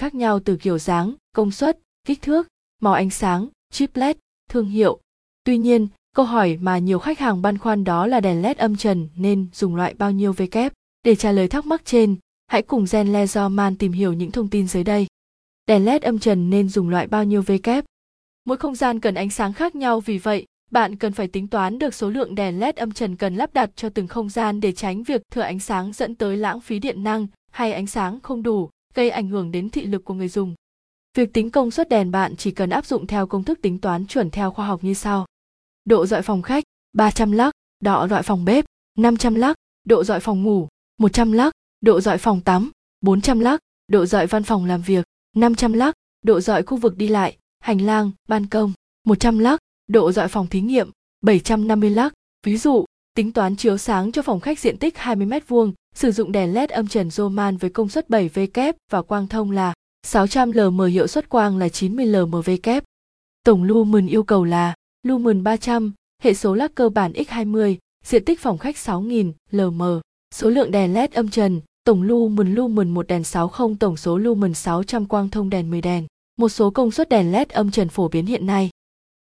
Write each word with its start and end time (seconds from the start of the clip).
khác 0.00 0.14
nhau 0.14 0.40
từ 0.40 0.56
kiểu 0.56 0.78
dáng, 0.78 1.14
công 1.34 1.50
suất, 1.50 1.78
kích 2.06 2.22
thước, 2.22 2.48
màu 2.82 2.94
ánh 2.94 3.10
sáng, 3.10 3.48
chip 3.72 3.96
led, 3.96 4.16
thương 4.50 4.66
hiệu. 4.66 5.00
Tuy 5.44 5.58
nhiên, 5.58 5.88
câu 6.16 6.26
hỏi 6.26 6.58
mà 6.60 6.78
nhiều 6.78 6.98
khách 6.98 7.18
hàng 7.18 7.42
băn 7.42 7.58
khoăn 7.58 7.84
đó 7.84 8.06
là 8.06 8.20
đèn 8.20 8.42
LED 8.42 8.56
âm 8.56 8.76
trần 8.76 9.08
nên 9.16 9.46
dùng 9.52 9.76
loại 9.76 9.94
bao 9.94 10.12
nhiêu 10.12 10.32
V 10.32 10.42
kép. 10.50 10.72
Để 11.04 11.14
trả 11.14 11.32
lời 11.32 11.48
thắc 11.48 11.66
mắc 11.66 11.82
trên, 11.84 12.16
hãy 12.46 12.62
cùng 12.62 12.84
Gen 12.92 13.12
Leisure 13.12 13.70
tìm 13.78 13.92
hiểu 13.92 14.12
những 14.12 14.30
thông 14.30 14.48
tin 14.48 14.68
dưới 14.68 14.84
đây. 14.84 15.06
Đèn 15.66 15.84
LED 15.84 16.02
âm 16.02 16.18
trần 16.18 16.50
nên 16.50 16.68
dùng 16.68 16.88
loại 16.88 17.06
bao 17.06 17.24
nhiêu 17.24 17.42
V 17.42 17.52
kép? 17.62 17.84
Mỗi 18.44 18.56
không 18.56 18.74
gian 18.74 19.00
cần 19.00 19.14
ánh 19.14 19.30
sáng 19.30 19.52
khác 19.52 19.74
nhau 19.74 20.00
vì 20.00 20.18
vậy, 20.18 20.46
bạn 20.70 20.96
cần 20.96 21.12
phải 21.12 21.28
tính 21.28 21.48
toán 21.48 21.78
được 21.78 21.94
số 21.94 22.10
lượng 22.10 22.34
đèn 22.34 22.60
LED 22.60 22.76
âm 22.76 22.92
trần 22.92 23.16
cần 23.16 23.36
lắp 23.36 23.54
đặt 23.54 23.70
cho 23.76 23.88
từng 23.88 24.06
không 24.06 24.28
gian 24.28 24.60
để 24.60 24.72
tránh 24.72 25.02
việc 25.02 25.22
thừa 25.32 25.42
ánh 25.42 25.60
sáng 25.60 25.92
dẫn 25.92 26.14
tới 26.14 26.36
lãng 26.36 26.60
phí 26.60 26.78
điện 26.78 27.02
năng 27.02 27.26
hay 27.50 27.72
ánh 27.72 27.86
sáng 27.86 28.20
không 28.20 28.42
đủ, 28.42 28.70
gây 28.94 29.10
ảnh 29.10 29.28
hưởng 29.28 29.50
đến 29.50 29.70
thị 29.70 29.86
lực 29.86 30.04
của 30.04 30.14
người 30.14 30.28
dùng. 30.28 30.54
Việc 31.14 31.32
tính 31.32 31.50
công 31.50 31.70
suất 31.70 31.88
đèn 31.88 32.10
bạn 32.10 32.36
chỉ 32.36 32.50
cần 32.50 32.70
áp 32.70 32.86
dụng 32.86 33.06
theo 33.06 33.26
công 33.26 33.44
thức 33.44 33.58
tính 33.62 33.78
toán 33.78 34.06
chuẩn 34.06 34.30
theo 34.30 34.50
khoa 34.50 34.66
học 34.66 34.84
như 34.84 34.94
sau. 34.94 35.26
Độ 35.84 36.06
dọi 36.06 36.22
phòng 36.22 36.42
khách 36.42 36.64
300 36.92 37.32
lắc, 37.32 37.52
độ 37.80 38.08
dọi 38.08 38.22
phòng 38.22 38.44
bếp 38.44 38.64
500 38.98 39.34
lắc, 39.34 39.56
độ 39.84 40.04
dọi 40.04 40.20
phòng 40.20 40.42
ngủ 40.42 40.68
100 40.98 41.32
lắc, 41.32 41.52
độ 41.80 42.00
dọi 42.00 42.18
phòng 42.18 42.40
tắm 42.40 42.70
400 43.00 43.40
lắc, 43.40 43.60
độ 43.88 44.06
dọi 44.06 44.26
văn 44.26 44.42
phòng 44.42 44.64
làm 44.64 44.82
việc 44.82 45.04
500 45.36 45.72
lắc, 45.72 45.94
độ 46.22 46.40
dọi 46.40 46.62
khu 46.62 46.76
vực 46.76 46.96
đi 46.96 47.08
lại, 47.08 47.36
hành 47.60 47.80
lang, 47.80 48.10
ban 48.28 48.46
công 48.46 48.72
100 49.04 49.38
lắc, 49.38 49.60
độ 49.86 50.12
dọi 50.12 50.28
phòng 50.28 50.46
thí 50.46 50.60
nghiệm 50.60 50.90
750 51.20 51.90
lắc. 51.90 52.12
Ví 52.46 52.56
dụ, 52.56 52.84
tính 53.14 53.32
toán 53.32 53.56
chiếu 53.56 53.78
sáng 53.78 54.12
cho 54.12 54.22
phòng 54.22 54.40
khách 54.40 54.58
diện 54.58 54.76
tích 54.76 54.98
20 54.98 55.26
m2, 55.26 55.72
sử 55.94 56.10
dụng 56.12 56.32
đèn 56.32 56.54
LED 56.54 56.70
âm 56.70 56.86
trần 56.86 57.10
Roman 57.10 57.56
với 57.56 57.70
công 57.70 57.88
suất 57.88 58.08
7W 58.08 58.72
và 58.90 59.02
quang 59.02 59.28
thông 59.28 59.50
là 59.50 59.74
600 60.06 60.52
lm 60.52 60.80
hiệu 60.80 61.06
suất 61.06 61.28
quang 61.28 61.58
là 61.58 61.68
90 61.68 62.06
lm/W. 62.06 62.80
Tổng 63.44 63.62
lumen 63.62 64.06
yêu 64.06 64.22
cầu 64.22 64.44
là 64.44 64.74
lumen 65.02 65.42
300, 65.42 65.92
hệ 66.22 66.34
số 66.34 66.54
lắc 66.54 66.74
cơ 66.74 66.88
bản 66.88 67.12
x20, 67.12 67.76
diện 68.04 68.24
tích 68.24 68.40
phòng 68.40 68.58
khách 68.58 68.78
6000 68.78 69.32
lm. 69.50 69.82
Số 70.34 70.50
lượng 70.50 70.70
đèn 70.70 70.94
LED 70.94 71.12
âm 71.12 71.28
trần, 71.28 71.60
tổng 71.84 72.02
lumen 72.02 72.54
lumen 72.54 72.90
1 72.90 73.06
đèn 73.06 73.24
60 73.24 73.76
tổng 73.80 73.96
số 73.96 74.18
lumen 74.18 74.54
600 74.54 75.06
quang 75.06 75.28
thông 75.28 75.50
đèn 75.50 75.70
10 75.70 75.80
đèn. 75.80 76.06
Một 76.38 76.48
số 76.48 76.70
công 76.70 76.90
suất 76.90 77.08
đèn 77.08 77.32
LED 77.32 77.48
âm 77.48 77.70
trần 77.70 77.88
phổ 77.88 78.08
biến 78.08 78.26
hiện 78.26 78.46
nay. 78.46 78.70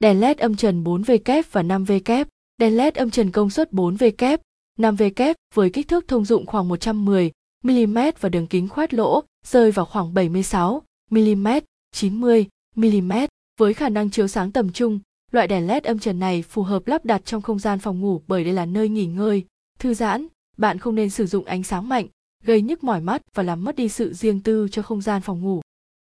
Đèn 0.00 0.20
LED 0.20 0.38
âm 0.38 0.56
trần 0.56 0.84
4W 0.84 1.42
và 1.52 1.62
5W. 1.62 2.24
Đèn 2.58 2.76
LED 2.76 2.94
âm 2.94 3.10
trần 3.10 3.30
công 3.30 3.50
suất 3.50 3.72
4W. 3.72 4.38
5V 4.80 5.10
kép 5.16 5.36
với 5.54 5.70
kích 5.70 5.88
thước 5.88 6.08
thông 6.08 6.24
dụng 6.24 6.46
khoảng 6.46 6.68
110 6.68 7.30
mm 7.62 7.98
và 8.20 8.28
đường 8.28 8.46
kính 8.46 8.68
khoét 8.68 8.94
lỗ 8.94 9.22
rơi 9.46 9.70
vào 9.70 9.86
khoảng 9.86 10.14
76 10.14 10.82
mm, 11.10 11.48
90 11.92 12.46
mm. 12.76 13.12
Với 13.60 13.74
khả 13.74 13.88
năng 13.88 14.10
chiếu 14.10 14.28
sáng 14.28 14.52
tầm 14.52 14.72
trung, 14.72 14.98
loại 15.32 15.48
đèn 15.48 15.66
LED 15.66 15.84
âm 15.84 15.98
trần 15.98 16.18
này 16.18 16.42
phù 16.42 16.62
hợp 16.62 16.86
lắp 16.86 17.04
đặt 17.04 17.22
trong 17.24 17.42
không 17.42 17.58
gian 17.58 17.78
phòng 17.78 18.00
ngủ 18.00 18.22
bởi 18.26 18.44
đây 18.44 18.52
là 18.52 18.66
nơi 18.66 18.88
nghỉ 18.88 19.06
ngơi, 19.06 19.44
thư 19.78 19.94
giãn. 19.94 20.26
Bạn 20.56 20.78
không 20.78 20.94
nên 20.94 21.10
sử 21.10 21.26
dụng 21.26 21.44
ánh 21.44 21.62
sáng 21.62 21.88
mạnh, 21.88 22.06
gây 22.44 22.62
nhức 22.62 22.84
mỏi 22.84 23.00
mắt 23.00 23.22
và 23.34 23.42
làm 23.42 23.64
mất 23.64 23.76
đi 23.76 23.88
sự 23.88 24.12
riêng 24.12 24.40
tư 24.40 24.68
cho 24.72 24.82
không 24.82 25.00
gian 25.00 25.22
phòng 25.22 25.42
ngủ. 25.42 25.60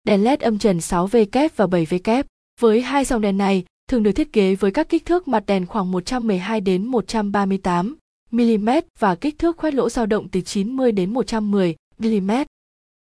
Đèn 0.04 0.24
LED 0.24 0.40
âm 0.40 0.58
trần 0.58 0.78
6V 0.78 1.26
kép 1.32 1.56
và 1.56 1.66
7V 1.66 1.98
kép. 2.04 2.26
Với 2.60 2.80
hai 2.80 3.04
dòng 3.04 3.20
đèn 3.20 3.38
này, 3.38 3.64
thường 3.88 4.02
được 4.02 4.12
thiết 4.12 4.32
kế 4.32 4.54
với 4.54 4.70
các 4.70 4.88
kích 4.88 5.06
thước 5.06 5.28
mặt 5.28 5.46
đèn 5.46 5.66
khoảng 5.66 5.90
112 5.90 6.60
đến 6.60 6.86
138 6.86 7.96
mm 8.34 8.68
và 8.98 9.14
kích 9.14 9.38
thước 9.38 9.56
khoét 9.56 9.74
lỗ 9.74 9.88
dao 9.88 10.06
động 10.06 10.28
từ 10.28 10.40
90 10.40 10.92
đến 10.92 11.14
110 11.14 11.74
mm. 11.98 12.30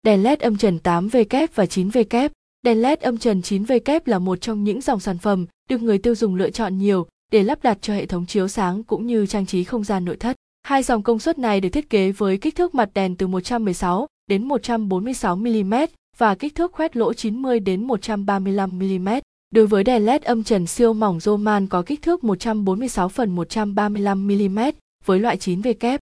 Đèn 0.03 0.23
LED 0.23 0.39
âm 0.39 0.57
trần 0.57 0.79
8V 0.83 1.25
kép 1.25 1.55
và 1.55 1.65
9V 1.65 2.03
kép. 2.03 2.31
Đèn 2.61 2.81
LED 2.81 2.99
âm 2.99 3.17
trần 3.17 3.41
9V 3.41 3.79
kép 3.79 4.07
là 4.07 4.19
một 4.19 4.41
trong 4.41 4.63
những 4.63 4.81
dòng 4.81 4.99
sản 4.99 5.17
phẩm 5.17 5.45
được 5.69 5.81
người 5.81 5.97
tiêu 5.97 6.15
dùng 6.15 6.35
lựa 6.35 6.49
chọn 6.49 6.77
nhiều 6.77 7.07
để 7.31 7.43
lắp 7.43 7.63
đặt 7.63 7.77
cho 7.81 7.93
hệ 7.93 8.05
thống 8.05 8.25
chiếu 8.25 8.47
sáng 8.47 8.83
cũng 8.83 9.07
như 9.07 9.25
trang 9.25 9.45
trí 9.45 9.63
không 9.63 9.83
gian 9.83 10.05
nội 10.05 10.15
thất. 10.15 10.35
Hai 10.63 10.83
dòng 10.83 11.03
công 11.03 11.19
suất 11.19 11.39
này 11.39 11.61
được 11.61 11.69
thiết 11.69 11.89
kế 11.89 12.11
với 12.11 12.37
kích 12.37 12.55
thước 12.55 12.75
mặt 12.75 12.89
đèn 12.93 13.15
từ 13.15 13.27
116 13.27 14.07
đến 14.27 14.47
146 14.47 15.35
mm 15.35 15.73
và 16.17 16.35
kích 16.35 16.55
thước 16.55 16.71
khoét 16.71 16.97
lỗ 16.97 17.13
90 17.13 17.59
đến 17.59 17.87
135 17.87 18.79
mm. 18.79 19.09
Đối 19.51 19.67
với 19.67 19.83
đèn 19.83 20.05
LED 20.05 20.21
âm 20.21 20.43
trần 20.43 20.67
siêu 20.67 20.93
mỏng 20.93 21.19
Roman 21.19 21.67
có 21.67 21.81
kích 21.81 22.01
thước 22.01 22.23
146 22.23 23.09
phần 23.09 23.35
135 23.35 24.27
mm 24.27 24.59
với 25.05 25.19
loại 25.19 25.37
9V 25.37 25.73
kép. 25.79 25.99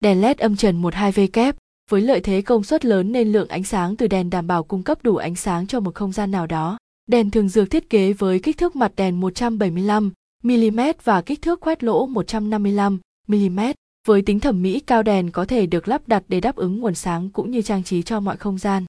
Đèn 0.00 0.20
LED 0.20 0.38
âm 0.38 0.56
trần 0.56 0.82
12V 0.82 1.28
kép 1.32 1.56
với 1.90 2.00
lợi 2.00 2.20
thế 2.20 2.42
công 2.42 2.64
suất 2.64 2.84
lớn 2.84 3.12
nên 3.12 3.32
lượng 3.32 3.48
ánh 3.48 3.64
sáng 3.64 3.96
từ 3.96 4.06
đèn 4.06 4.30
đảm 4.30 4.46
bảo 4.46 4.64
cung 4.64 4.82
cấp 4.82 4.98
đủ 5.02 5.16
ánh 5.16 5.34
sáng 5.34 5.66
cho 5.66 5.80
một 5.80 5.94
không 5.94 6.12
gian 6.12 6.30
nào 6.30 6.46
đó. 6.46 6.78
Đèn 7.06 7.30
thường 7.30 7.48
dược 7.48 7.70
thiết 7.70 7.90
kế 7.90 8.12
với 8.12 8.38
kích 8.38 8.58
thước 8.58 8.76
mặt 8.76 8.92
đèn 8.96 9.20
175 9.20 10.12
mm 10.42 10.80
và 11.04 11.22
kích 11.22 11.42
thước 11.42 11.60
khoét 11.60 11.84
lỗ 11.84 12.06
155 12.06 12.98
mm. 13.26 13.60
Với 14.06 14.22
tính 14.22 14.40
thẩm 14.40 14.62
mỹ 14.62 14.80
cao 14.80 15.02
đèn 15.02 15.30
có 15.30 15.44
thể 15.44 15.66
được 15.66 15.88
lắp 15.88 16.08
đặt 16.08 16.22
để 16.28 16.40
đáp 16.40 16.56
ứng 16.56 16.80
nguồn 16.80 16.94
sáng 16.94 17.30
cũng 17.30 17.50
như 17.50 17.62
trang 17.62 17.84
trí 17.84 18.02
cho 18.02 18.20
mọi 18.20 18.36
không 18.36 18.58
gian. 18.58 18.84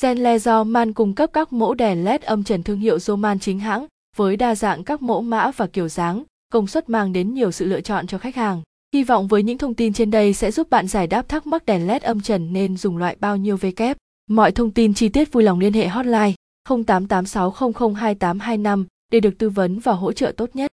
Gen 0.00 0.18
Laser 0.18 0.66
Man 0.66 0.92
cung 0.92 1.14
cấp 1.14 1.30
các 1.32 1.52
mẫu 1.52 1.74
đèn 1.74 2.04
LED 2.04 2.22
âm 2.22 2.44
trần 2.44 2.62
thương 2.62 2.78
hiệu 2.78 2.96
Zoman 2.96 3.38
chính 3.38 3.58
hãng 3.58 3.86
với 4.16 4.36
đa 4.36 4.54
dạng 4.54 4.84
các 4.84 5.02
mẫu 5.02 5.22
mã 5.22 5.50
và 5.50 5.66
kiểu 5.66 5.88
dáng, 5.88 6.22
công 6.52 6.66
suất 6.66 6.88
mang 6.88 7.12
đến 7.12 7.34
nhiều 7.34 7.50
sự 7.50 7.64
lựa 7.64 7.80
chọn 7.80 8.06
cho 8.06 8.18
khách 8.18 8.36
hàng. 8.36 8.62
Hy 8.94 9.04
vọng 9.04 9.28
với 9.28 9.42
những 9.42 9.58
thông 9.58 9.74
tin 9.74 9.92
trên 9.92 10.10
đây 10.10 10.32
sẽ 10.32 10.50
giúp 10.50 10.70
bạn 10.70 10.88
giải 10.88 11.06
đáp 11.06 11.28
thắc 11.28 11.46
mắc 11.46 11.66
đèn 11.66 11.86
LED 11.86 12.02
âm 12.02 12.20
trần 12.20 12.52
nên 12.52 12.76
dùng 12.76 12.96
loại 12.96 13.16
bao 13.20 13.36
nhiêu 13.36 13.56
V 13.56 13.66
kép. 13.76 13.96
Mọi 14.30 14.52
thông 14.52 14.70
tin 14.70 14.94
chi 14.94 15.08
tiết 15.08 15.32
vui 15.32 15.42
lòng 15.42 15.58
liên 15.58 15.72
hệ 15.72 15.88
hotline 15.88 16.32
0886002825 16.68 18.84
để 19.12 19.20
được 19.20 19.38
tư 19.38 19.50
vấn 19.50 19.78
và 19.78 19.92
hỗ 19.92 20.12
trợ 20.12 20.32
tốt 20.36 20.50
nhất. 20.54 20.72